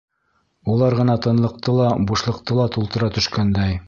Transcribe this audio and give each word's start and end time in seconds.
Улар 0.75 0.95
ғына 0.99 1.17
тынлыҡты 1.25 1.75
ла, 1.81 1.91
бушлыҡты 2.13 2.57
ла 2.61 2.69
тултыра 2.77 3.11
төшкәндәй. 3.19 3.77